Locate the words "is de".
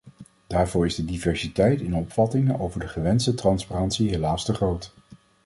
0.85-1.05